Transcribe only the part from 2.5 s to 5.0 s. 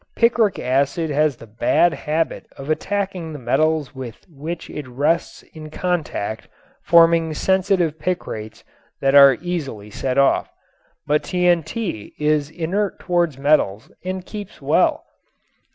of attacking the metals with which it